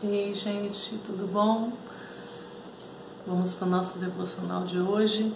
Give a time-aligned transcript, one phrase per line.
[0.00, 1.72] Ei, gente, tudo bom?
[3.26, 5.34] Vamos para o nosso devocional de hoje.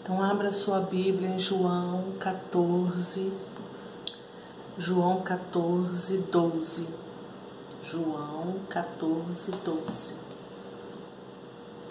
[0.00, 3.30] Então, abra sua Bíblia em João 14,
[4.78, 6.88] João 14, 12.
[7.82, 10.14] João 14, 12.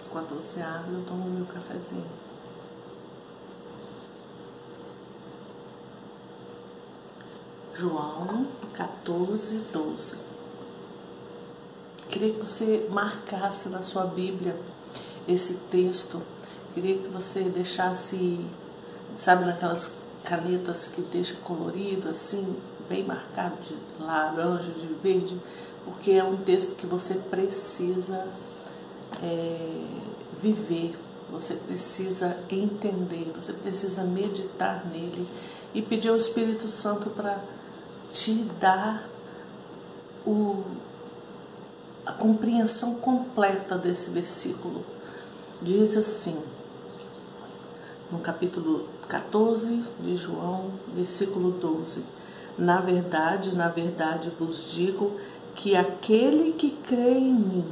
[0.04, 2.04] Enquanto você abre, eu tomo meu cafezinho.
[7.72, 8.44] João
[8.74, 10.31] 14, 12.
[12.12, 14.54] Queria que você marcasse na sua Bíblia
[15.26, 16.20] esse texto.
[16.74, 18.38] Queria que você deixasse,
[19.16, 22.54] sabe, naquelas canetas que deixa colorido, assim,
[22.86, 25.40] bem marcado de laranja, de verde,
[25.86, 28.28] porque é um texto que você precisa
[29.22, 29.86] é,
[30.38, 30.94] viver,
[31.30, 35.26] você precisa entender, você precisa meditar nele
[35.72, 37.42] e pedir ao Espírito Santo para
[38.10, 39.08] te dar
[40.26, 40.62] o
[42.04, 44.84] a compreensão completa desse versículo.
[45.60, 46.40] Diz assim,
[48.10, 52.04] no capítulo 14 de João, versículo 12:
[52.58, 55.12] Na verdade, na verdade vos digo
[55.54, 57.64] que aquele que crê em mim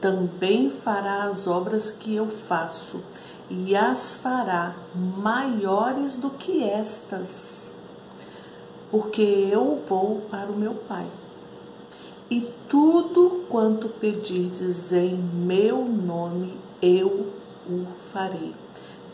[0.00, 3.02] também fará as obras que eu faço,
[3.50, 7.72] e as fará maiores do que estas,
[8.90, 11.06] porque eu vou para o meu Pai.
[12.30, 17.26] E tudo quanto pedirdes em meu nome, eu
[17.68, 18.54] o farei,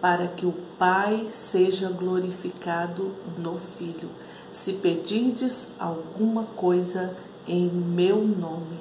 [0.01, 4.11] para que o Pai seja glorificado no Filho.
[4.53, 7.17] Se pedirdes alguma coisa
[7.49, 8.79] em meu nome,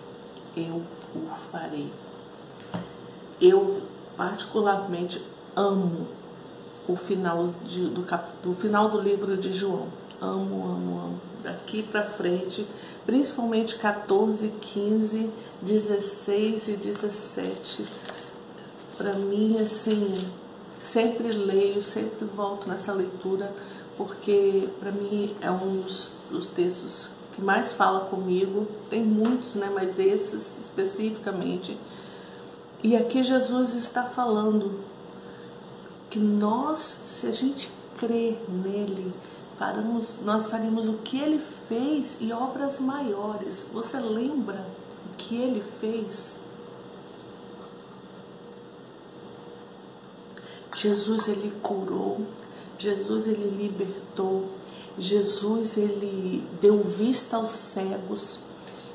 [0.58, 0.82] eu
[1.16, 1.90] o farei.
[3.40, 3.82] Eu
[4.18, 5.26] particularmente
[5.56, 6.08] amo
[6.88, 8.06] o final, de, do,
[8.44, 9.88] do final do livro de João
[10.22, 11.35] Amo, amo, amo.
[11.46, 12.66] Daqui para frente,
[13.06, 15.30] principalmente 14, 15,
[15.62, 17.86] 16 e 17.
[18.98, 20.18] Para mim, assim,
[20.80, 23.54] sempre leio, sempre volto nessa leitura,
[23.96, 28.68] porque para mim é um dos, dos textos que mais fala comigo.
[28.90, 29.70] Tem muitos, né?
[29.72, 31.78] Mas esses especificamente.
[32.84, 34.80] E aqui Jesus está falando
[36.10, 37.70] que nós, se a gente
[38.00, 39.14] crer nele,
[39.58, 43.70] faremos, nós faremos o que ele fez e obras maiores.
[43.74, 44.66] Você lembra
[45.12, 46.40] o que ele fez?
[50.76, 52.22] Jesus ele curou,
[52.78, 54.50] Jesus ele libertou,
[55.00, 58.40] Jesus ele deu vista aos cegos,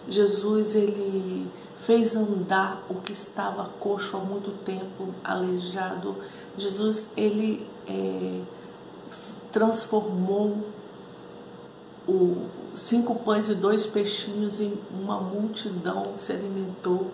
[0.07, 6.15] Jesus ele fez andar o que estava coxo há muito tempo, aleijado.
[6.59, 8.41] Jesus ele é,
[9.53, 10.59] transformou
[12.09, 17.11] o cinco pães e dois peixinhos em uma multidão se alimentou.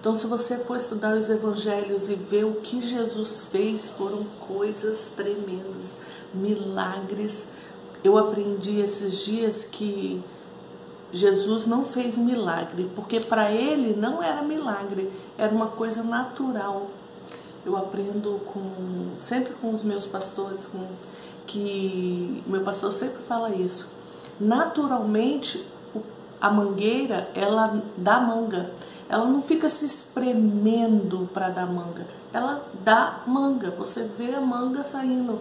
[0.00, 5.12] Então, se você for estudar os evangelhos e ver o que Jesus fez, foram coisas
[5.14, 5.94] tremendas,
[6.32, 7.48] milagres.
[8.02, 10.22] Eu aprendi esses dias que
[11.12, 16.88] Jesus não fez milagre, porque para ele não era milagre, era uma coisa natural.
[17.66, 20.86] Eu aprendo com sempre com os meus pastores, com
[21.50, 23.88] que meu pastor sempre fala isso.
[24.38, 25.66] Naturalmente,
[26.40, 28.70] a mangueira, ela dá manga.
[29.08, 32.06] Ela não fica se espremendo para dar manga.
[32.32, 33.72] Ela dá manga.
[33.72, 35.40] Você vê a manga saindo.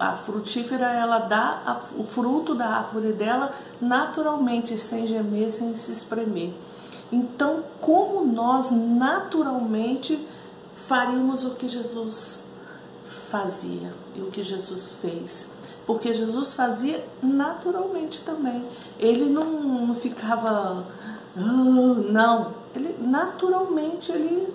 [0.00, 6.54] A frutífera, ela dá o fruto da árvore dela naturalmente, sem gemer, sem se espremer.
[7.12, 10.26] Então, como nós naturalmente
[10.74, 12.46] faríamos o que Jesus
[13.04, 15.50] fazia e o que Jesus fez.
[15.86, 18.64] Porque Jesus fazia naturalmente também.
[18.98, 20.84] Ele não, não ficava.
[21.36, 22.54] Oh, não.
[22.74, 24.52] Ele naturalmente ele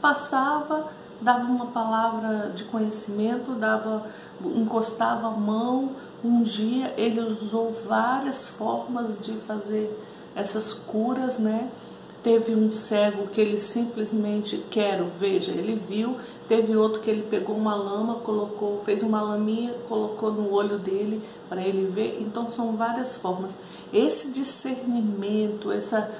[0.00, 0.88] passava,
[1.20, 4.06] dava uma palavra de conhecimento, dava,
[4.56, 5.90] encostava a mão,
[6.24, 6.94] ungia.
[6.96, 9.96] Ele usou várias formas de fazer
[10.34, 11.70] essas curas, né?
[12.22, 16.16] Teve um cego que ele simplesmente quero, veja, ele viu.
[16.48, 21.22] Teve outro que ele pegou uma lama, colocou, fez uma laminha, colocou no olho dele
[21.48, 22.18] para ele ver.
[22.20, 23.56] Então são várias formas.
[23.92, 26.10] Esse discernimento, essa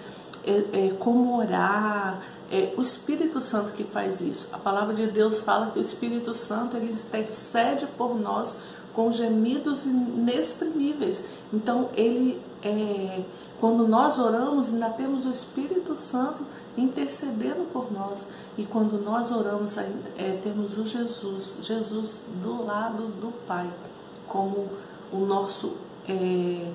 [0.47, 4.49] é, é, como orar, é o Espírito Santo que faz isso.
[4.53, 8.57] A palavra de Deus fala que o Espírito Santo ele intercede por nós
[8.95, 11.25] com gemidos inexprimíveis.
[11.53, 13.23] Então ele é
[13.61, 16.45] quando nós oramos, ainda temos o Espírito Santo
[16.77, 18.29] intercedendo por nós.
[18.59, 23.71] E quando nós oramos, é, temos o Jesus, Jesus do lado do Pai,
[24.27, 24.69] como
[25.13, 25.75] o nosso
[26.09, 26.73] é,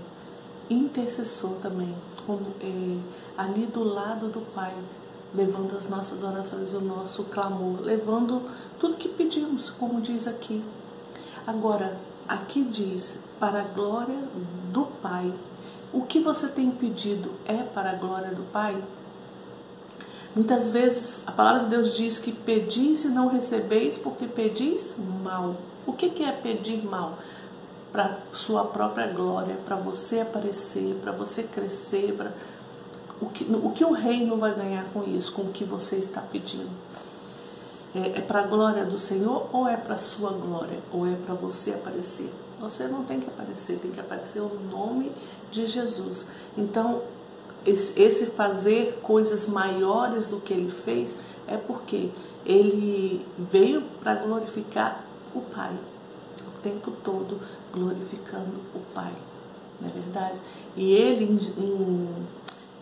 [0.70, 1.94] intercessor também,
[2.26, 2.98] como é,
[3.38, 4.74] ali do lado do Pai,
[5.34, 8.42] levando as nossas orações, o nosso clamor, levando
[8.80, 10.64] tudo que pedimos, como diz aqui.
[11.46, 11.98] Agora,
[12.28, 14.18] aqui diz, para a glória
[14.72, 15.34] do Pai.
[15.92, 18.80] O que você tem pedido é para a glória do Pai?
[20.36, 25.56] Muitas vezes a palavra de Deus diz que pedis e não recebeis porque pedis mal.
[25.88, 27.18] O que é pedir mal?
[27.92, 32.16] Para sua própria glória, para você aparecer, para você crescer,
[33.20, 36.22] o que, o que o reino vai ganhar com isso, com o que você está
[36.22, 36.70] pedindo?
[37.96, 40.78] É, é para a glória do Senhor ou é para a sua glória?
[40.94, 42.32] Ou é para você aparecer?
[42.60, 45.12] Você não tem que aparecer, tem que aparecer o nome
[45.52, 46.28] de Jesus.
[46.58, 47.02] Então,
[47.66, 51.16] esse fazer coisas maiores do que ele fez
[51.48, 52.10] é porque
[52.46, 55.04] ele veio para glorificar
[55.34, 55.74] o Pai,
[56.48, 57.40] o tempo todo
[57.72, 59.14] glorificando o Pai,
[59.80, 60.38] não é verdade?
[60.76, 62.10] E ele, em,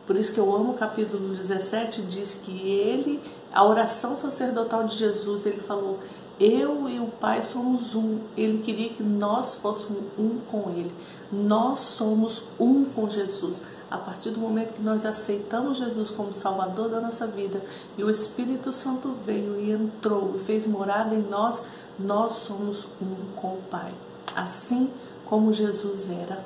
[0.05, 3.19] por isso que eu amo o capítulo 17, diz que ele,
[3.51, 5.99] a oração sacerdotal de Jesus, ele falou:
[6.39, 8.19] Eu e o Pai somos um.
[8.35, 10.91] Ele queria que nós fôssemos um com ele.
[11.31, 13.63] Nós somos um com Jesus.
[13.89, 17.63] A partir do momento que nós aceitamos Jesus como Salvador da nossa vida
[17.97, 21.63] e o Espírito Santo veio e entrou e fez morada em nós,
[21.97, 23.93] nós somos um com o Pai.
[24.35, 24.91] Assim
[25.25, 26.43] como Jesus era.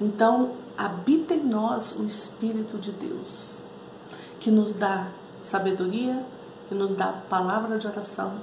[0.00, 3.58] Então, habita em nós o Espírito de Deus,
[4.40, 5.08] que nos dá
[5.42, 6.24] sabedoria,
[6.68, 8.34] que nos dá palavra de oração,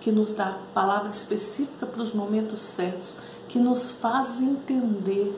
[0.00, 3.14] que nos dá palavra específica para os momentos certos,
[3.48, 5.34] que nos faz entender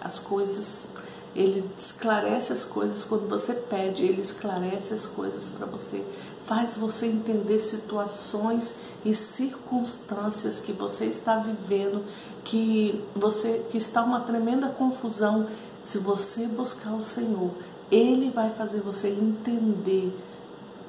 [0.00, 0.86] as coisas.
[1.34, 6.04] Ele esclarece as coisas quando você pede, ele esclarece as coisas para você,
[6.44, 12.04] faz você entender situações e circunstâncias que você está vivendo,
[12.44, 15.46] que você que está uma tremenda confusão,
[15.84, 17.52] se você buscar o Senhor,
[17.90, 20.12] ele vai fazer você entender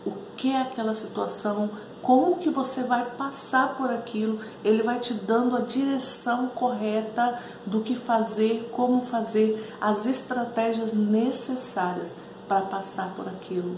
[0.05, 1.69] o que é aquela situação,
[2.01, 7.81] como que você vai passar por aquilo, ele vai te dando a direção correta do
[7.81, 12.15] que fazer, como fazer, as estratégias necessárias
[12.47, 13.77] para passar por aquilo.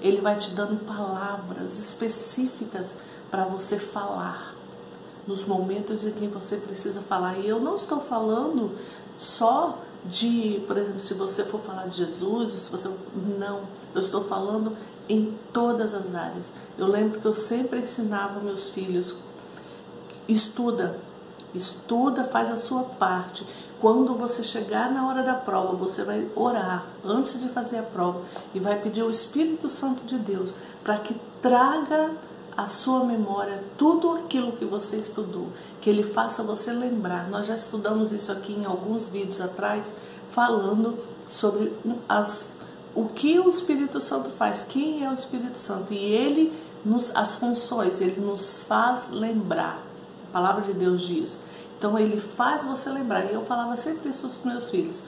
[0.00, 2.96] Ele vai te dando palavras específicas
[3.30, 4.54] para você falar
[5.26, 7.38] nos momentos em que você precisa falar.
[7.38, 8.72] E eu não estou falando
[9.16, 12.90] só de, por exemplo, se você for falar de Jesus, se você
[13.38, 13.62] não,
[13.94, 14.76] eu estou falando
[15.08, 16.50] em todas as áreas.
[16.76, 19.16] Eu lembro que eu sempre ensinava meus filhos
[20.28, 20.98] estuda,
[21.54, 23.46] estuda, faz a sua parte.
[23.80, 28.22] Quando você chegar na hora da prova, você vai orar antes de fazer a prova
[28.54, 32.12] e vai pedir o Espírito Santo de Deus para que traga
[32.56, 35.48] a sua memória tudo aquilo que você estudou,
[35.80, 37.28] que ele faça você lembrar.
[37.28, 39.92] Nós já estudamos isso aqui em alguns vídeos atrás,
[40.30, 41.72] falando sobre
[42.08, 42.58] as,
[42.94, 46.52] o que o Espírito Santo faz, quem é o Espírito Santo, e ele
[46.84, 49.82] nos as funções, ele nos faz lembrar.
[50.28, 51.38] A palavra de Deus diz.
[51.78, 53.24] Então ele faz você lembrar.
[53.24, 55.02] E eu falava sempre isso os meus filhos.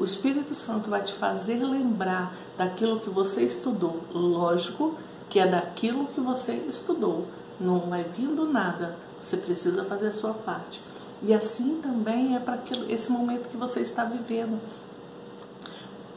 [0.00, 4.00] O Espírito Santo vai te fazer lembrar daquilo que você estudou.
[4.12, 4.94] Lógico
[5.28, 7.26] que é daquilo que você estudou.
[7.58, 8.96] Não vai vindo nada.
[9.20, 10.80] Você precisa fazer a sua parte.
[11.22, 12.58] E assim também é para
[12.88, 14.60] esse momento que você está vivendo.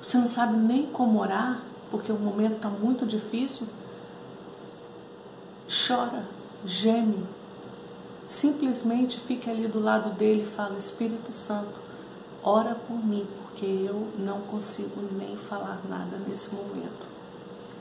[0.02, 3.68] Você não sabe nem como orar, porque o momento está muito difícil.
[5.68, 6.25] Chora,
[6.66, 7.25] geme,
[8.28, 11.80] simplesmente fique ali do lado dele e fala: Espírito Santo,
[12.44, 17.19] ora por mim, porque eu não consigo nem falar nada nesse momento.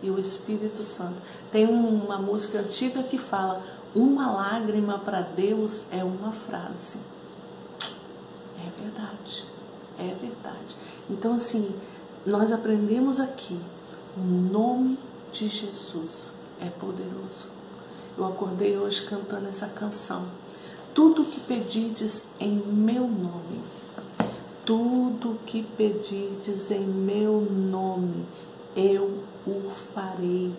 [0.02, 1.20] E o Espírito Santo.
[1.50, 3.62] Tem uma música antiga que fala:
[3.94, 6.98] Uma lágrima para Deus é uma frase.
[8.58, 9.44] É verdade,
[9.98, 10.76] é verdade.
[11.10, 11.74] Então, assim,
[12.26, 13.58] nós aprendemos aqui:
[14.16, 14.98] o nome
[15.32, 17.46] de Jesus é poderoso.
[18.16, 20.26] Eu acordei hoje cantando essa canção.
[20.92, 23.60] Tudo que pedides em meu nome,
[24.64, 28.26] tudo que pedides em meu nome,
[28.76, 30.52] eu o farei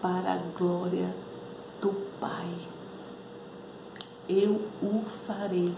[0.00, 1.14] para a glória
[1.80, 2.54] do Pai.
[4.28, 5.74] Eu o farei.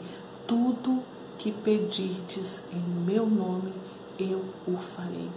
[0.47, 1.03] Tudo
[1.39, 3.73] que pedirdes em meu nome,
[4.19, 5.31] eu o farei.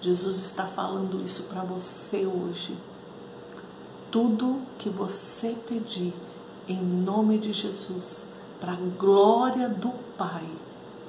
[0.00, 2.76] Jesus está falando isso para você hoje.
[4.10, 6.12] Tudo que você pedir
[6.68, 8.26] em nome de Jesus,
[8.60, 10.46] para a glória do Pai,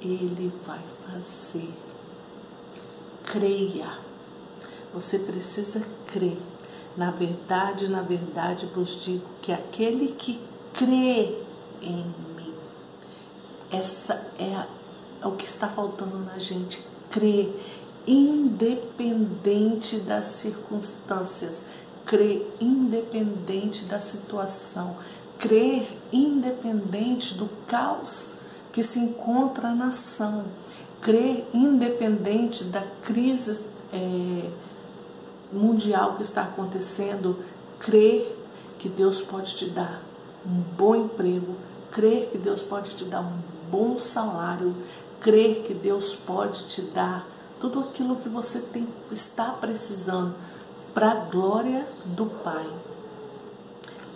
[0.00, 1.72] Ele vai fazer.
[3.24, 4.13] Creia.
[4.94, 6.38] Você precisa crer.
[6.96, 10.40] Na verdade, na verdade vos digo que aquele que
[10.72, 11.36] crê
[11.82, 12.04] em
[12.36, 12.54] mim,
[13.72, 14.66] essa é a,
[15.20, 16.86] é o que está faltando na gente.
[17.10, 17.52] Crer,
[18.06, 21.62] independente das circunstâncias.
[22.06, 24.96] Crer independente da situação.
[25.38, 28.34] Crer independente do caos
[28.72, 30.44] que se encontra a nação.
[31.00, 34.50] Crer independente da crise é,
[35.54, 37.38] mundial que está acontecendo.
[37.78, 38.36] Crer
[38.78, 40.02] que Deus pode te dar
[40.46, 41.56] um bom emprego.
[41.90, 43.38] Crer que Deus pode te dar um
[43.70, 44.74] bom salário.
[45.20, 47.26] Crer que Deus pode te dar
[47.60, 50.34] tudo aquilo que você tem, está precisando
[50.92, 52.68] para a glória do Pai.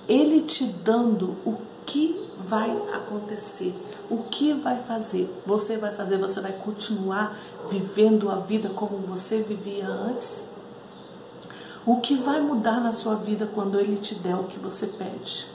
[0.07, 3.75] Ele te dando o que vai acontecer,
[4.11, 5.30] o que vai fazer.
[5.47, 7.38] Você vai fazer, você vai continuar
[7.71, 10.57] vivendo a vida como você vivia antes?
[11.87, 15.47] O que vai mudar na sua vida quando ele te der o que você pede?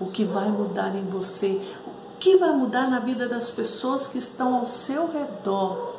[0.00, 1.60] O que vai mudar em você?
[1.86, 5.96] O que vai mudar na vida das pessoas que estão ao seu redor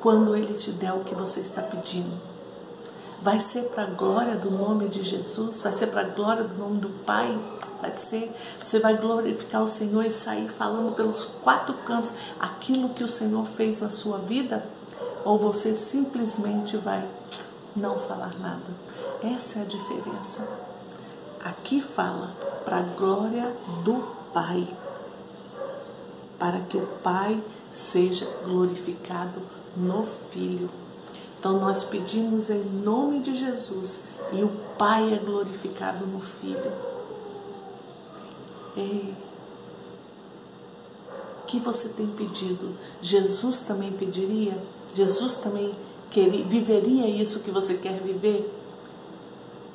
[0.00, 2.32] quando ele te der o que você está pedindo?
[3.22, 6.56] vai ser para a glória do nome de Jesus, vai ser para a glória do
[6.56, 7.38] nome do Pai,
[7.80, 13.04] vai ser, você vai glorificar o Senhor e sair falando pelos quatro cantos aquilo que
[13.04, 14.64] o Senhor fez na sua vida,
[15.24, 17.06] ou você simplesmente vai
[17.76, 18.70] não falar nada.
[19.22, 20.46] Essa é a diferença.
[21.44, 23.94] Aqui fala para a glória do
[24.32, 24.68] Pai,
[26.38, 29.40] para que o Pai seja glorificado
[29.76, 30.68] no Filho.
[31.38, 34.02] Então nós pedimos em nome de Jesus
[34.32, 36.72] e o Pai é glorificado no Filho.
[38.76, 39.14] Ei,
[41.52, 42.74] que você tem pedido?
[43.02, 44.56] Jesus também pediria?
[44.94, 45.74] Jesus também
[46.12, 48.48] queria, viveria isso que você quer viver?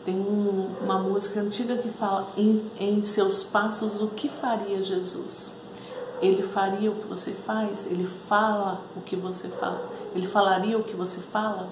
[0.06, 5.52] Tem um, uma música antiga que fala em, em seus passos o que faria Jesus.
[6.22, 10.84] Ele faria o que você faz, ele fala o que você fala, ele falaria o
[10.84, 11.68] que você fala.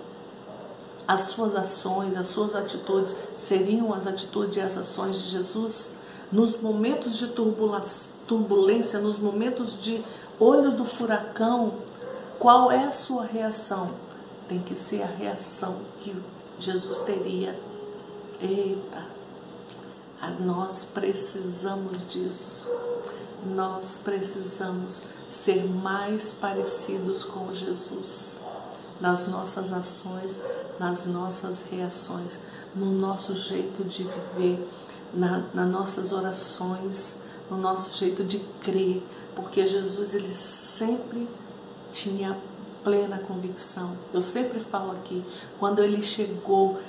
[1.08, 5.92] As suas ações, as suas atitudes seriam as atitudes e as ações de Jesus
[6.32, 7.28] nos momentos de
[8.28, 10.04] turbulência, nos momentos de
[10.40, 11.74] olho do furacão.
[12.40, 14.05] Qual é a sua reação?
[14.48, 16.16] Tem que ser a reação que
[16.60, 17.60] Jesus teria.
[18.42, 19.06] Eita,
[20.40, 22.68] nós precisamos disso
[23.46, 28.40] nós precisamos ser mais parecidos com Jesus
[29.00, 30.40] nas nossas ações,
[30.80, 32.40] nas nossas reações,
[32.74, 34.68] no nosso jeito de viver,
[35.14, 37.18] na, nas nossas orações,
[37.52, 39.04] no nosso jeito de crer,
[39.36, 41.28] porque Jesus ele sempre
[41.92, 42.38] tinha
[42.86, 43.98] plena convicção.
[44.14, 45.26] Eu sempre falo aqui,
[45.60, 46.80] quando ele chegou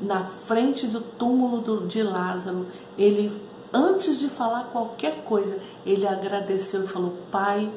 [0.00, 2.66] na frente do túmulo de Lázaro,
[2.98, 3.30] ele
[3.72, 7.70] antes de falar qualquer coisa, ele agradeceu e falou: Pai,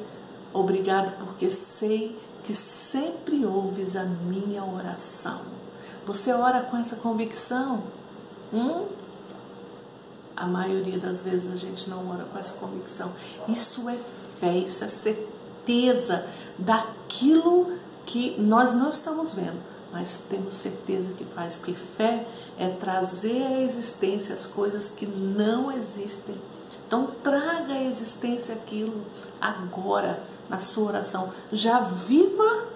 [0.52, 5.42] obrigado porque sei que sempre ouves a minha oração.
[6.06, 7.82] Você ora com essa convicção?
[8.52, 8.86] Hum?
[10.34, 13.12] A maioria das vezes a gente não ora com essa convicção.
[13.48, 15.36] Isso é fé, isso é certeza
[16.58, 17.72] daquilo
[18.04, 22.26] que nós não estamos vendo mas temos certeza que faz, porque fé
[22.58, 26.36] é trazer à existência as coisas que não existem.
[26.86, 29.06] Então traga à existência aquilo
[29.40, 31.32] agora na sua oração.
[31.50, 32.68] Já viva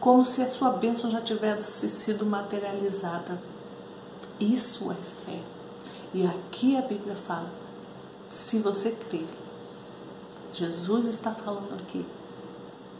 [0.00, 3.40] como se a sua bênção já tivesse sido materializada.
[4.40, 5.40] Isso é fé.
[6.12, 7.50] E aqui a Bíblia fala:
[8.28, 9.28] se você crer,
[10.52, 12.04] Jesus está falando aqui,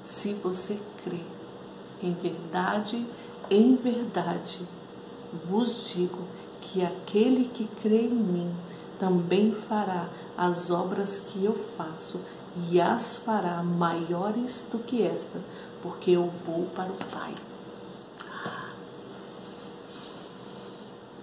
[0.06, 1.26] se você crer
[2.02, 3.04] em verdade
[3.50, 4.66] em verdade,
[5.48, 6.18] vos digo
[6.60, 8.52] que aquele que crê em mim
[8.98, 12.20] também fará as obras que eu faço
[12.68, 15.38] e as fará maiores do que esta,
[15.80, 17.34] porque eu vou para o Pai.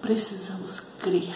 [0.00, 1.34] Precisamos crer,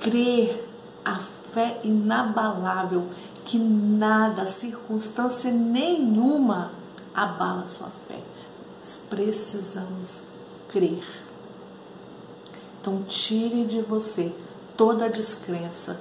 [0.00, 0.66] crer
[1.04, 3.06] a fé inabalável
[3.48, 6.70] que nada, circunstância nenhuma
[7.14, 8.22] abala sua fé
[9.08, 10.20] precisamos
[10.68, 11.04] crer.
[12.80, 14.32] Então, tire de você
[14.76, 16.00] toda a descrença,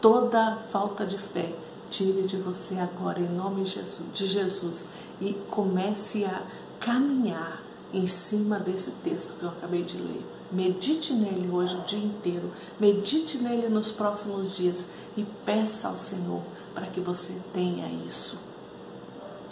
[0.00, 1.52] toda a falta de fé.
[1.88, 4.84] Tire de você agora, em nome de Jesus,
[5.20, 6.42] e comece a
[6.80, 7.62] caminhar
[7.94, 10.26] em cima desse texto que eu acabei de ler.
[10.50, 14.86] Medite nele hoje o dia inteiro, medite nele nos próximos dias
[15.16, 16.42] e peça ao Senhor
[16.76, 18.36] para que você tenha isso.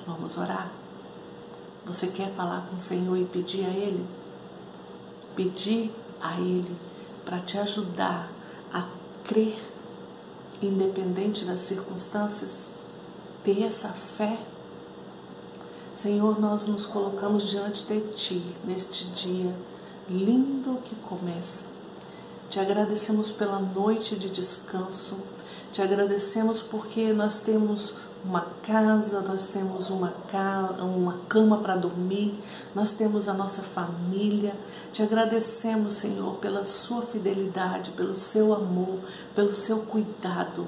[0.06, 0.70] Vamos orar?
[1.86, 4.06] Você quer falar com o Senhor e pedir a Ele?
[5.34, 5.90] Pedir
[6.20, 6.76] a Ele
[7.24, 8.30] para te ajudar
[8.70, 8.86] a
[9.24, 9.58] crer,
[10.60, 12.68] independente das circunstâncias,
[13.42, 14.38] ter essa fé.
[15.94, 19.54] Senhor, nós nos colocamos diante de Ti neste dia
[20.10, 21.73] lindo que começa.
[22.48, 25.18] Te agradecemos pela noite de descanso,
[25.72, 32.34] te agradecemos porque nós temos uma casa, nós temos uma, ca uma cama para dormir,
[32.74, 34.54] nós temos a nossa família.
[34.92, 38.98] Te agradecemos, Senhor, pela Sua fidelidade, pelo Seu amor,
[39.34, 40.66] pelo Seu cuidado,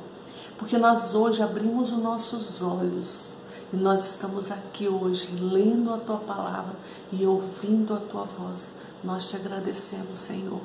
[0.59, 3.30] porque nós hoje abrimos os nossos olhos
[3.73, 6.76] e nós estamos aqui hoje lendo a Tua palavra
[7.11, 8.73] e ouvindo a Tua voz.
[9.02, 10.61] Nós te agradecemos, Senhor,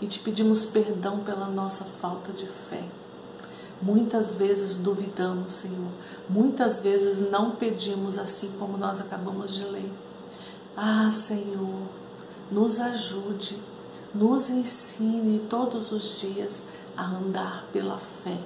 [0.00, 2.84] e te pedimos perdão pela nossa falta de fé.
[3.80, 5.90] Muitas vezes duvidamos, Senhor.
[6.28, 9.92] Muitas vezes não pedimos assim como nós acabamos de ler.
[10.76, 11.82] Ah, Senhor,
[12.50, 13.58] nos ajude,
[14.14, 16.62] nos ensine todos os dias
[16.96, 18.38] a andar pela fé,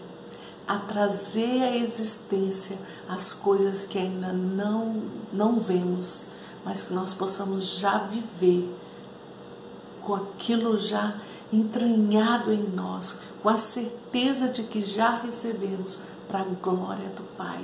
[0.67, 2.79] a trazer à existência
[3.09, 6.27] as coisas que ainda não, não vemos,
[6.65, 8.71] mas que nós possamos já viver
[10.03, 11.15] com aquilo já
[11.53, 17.63] entranhado em nós, com a certeza de que já recebemos para a glória do Pai.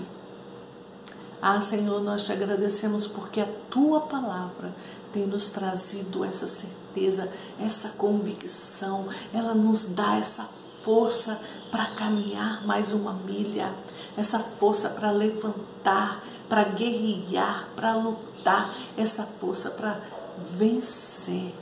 [1.40, 4.74] Ah, Senhor, nós te agradecemos porque a tua palavra
[5.12, 7.30] tem nos trazido essa certeza,
[7.60, 10.44] essa convicção, ela nos dá essa
[10.82, 11.40] força
[11.70, 13.72] para caminhar mais uma milha,
[14.16, 20.00] essa força para levantar, para guerrear, para lutar, essa força para
[20.38, 21.54] vencer.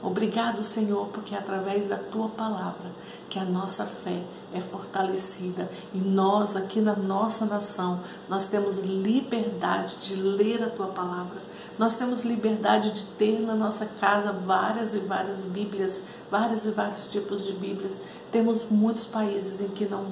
[0.00, 2.90] Obrigado, Senhor, porque é através da tua palavra
[3.28, 4.22] que a nossa fé
[4.54, 10.86] é fortalecida e nós aqui na nossa nação, nós temos liberdade de ler a tua
[10.86, 11.38] palavra.
[11.76, 16.00] Nós temos liberdade de ter na nossa casa várias e várias Bíblias,
[16.30, 18.00] vários e vários tipos de Bíblias.
[18.30, 20.06] Temos muitos países em que não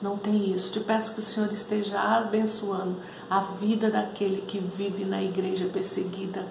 [0.00, 0.72] não tem isso.
[0.72, 2.96] Te peço que o Senhor esteja abençoando
[3.30, 6.44] a vida daquele que vive na igreja perseguida,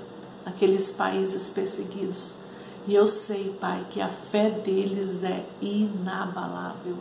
[0.45, 2.40] naqueles países perseguidos.
[2.87, 6.97] E eu sei, Pai, que a fé deles é inabalável.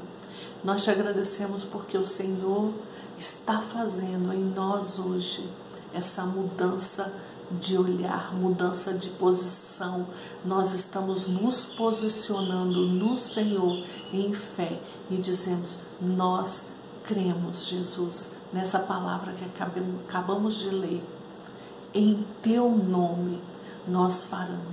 [0.63, 2.75] Nós te agradecemos porque o Senhor
[3.19, 5.49] está fazendo em nós hoje
[5.95, 7.13] essa mudança
[7.51, 10.07] de olhar, mudança de posição.
[10.45, 14.79] Nós estamos nos posicionando no Senhor em fé
[15.11, 16.67] e dizemos: Nós
[17.05, 21.03] cremos, Jesus, nessa palavra que acabamos de ler.
[21.93, 23.41] Em teu nome
[23.87, 24.31] nós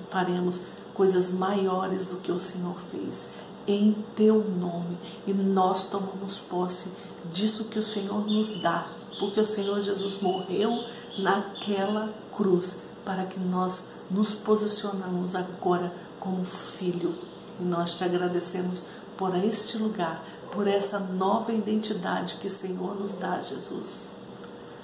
[0.10, 0.64] faremos
[0.98, 3.28] coisas maiores do que o Senhor fez
[3.68, 4.98] em teu nome.
[5.28, 6.92] E nós tomamos posse
[7.32, 8.88] disso que o Senhor nos dá,
[9.20, 10.84] porque o Senhor Jesus morreu
[11.20, 17.14] naquela cruz para que nós nos posicionamos agora como filho.
[17.60, 18.84] E nós te agradecemos
[19.16, 24.10] por este lugar, por essa nova identidade que o Senhor nos dá, Jesus,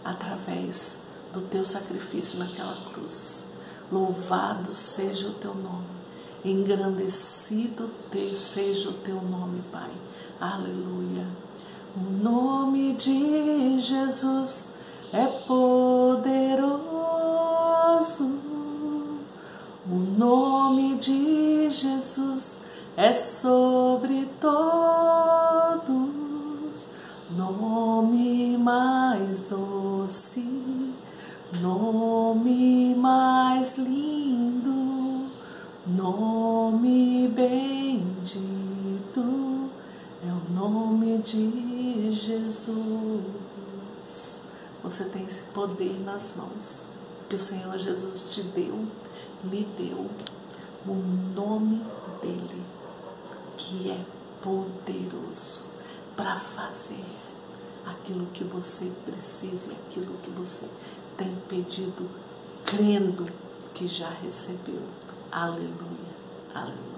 [0.04, 1.00] através
[1.32, 3.46] do teu sacrifício naquela cruz.
[3.92, 6.03] Louvado seja o teu nome
[6.46, 7.90] engrandecido
[8.36, 9.92] seja o teu nome, Pai.
[10.40, 11.26] Aleluia.
[11.96, 14.70] O nome de Jesus
[15.12, 16.82] é poderoso.
[19.86, 22.62] O nome de Jesus
[22.98, 24.54] é sobre todos.
[27.32, 30.46] Nome mais doce,
[31.62, 34.03] nome mais lindo
[44.94, 46.84] Você tem esse poder nas mãos
[47.28, 48.86] que o Senhor Jesus te deu,
[49.44, 50.08] me deu,
[50.86, 50.94] o
[51.36, 51.82] nome
[52.22, 52.64] dele,
[53.58, 54.00] que é
[54.40, 55.62] poderoso
[56.16, 57.04] para fazer
[57.84, 60.70] aquilo que você precisa e aquilo que você
[61.18, 62.08] tem pedido,
[62.64, 63.26] crendo
[63.74, 64.84] que já recebeu.
[65.32, 66.14] Aleluia,
[66.54, 66.93] aleluia.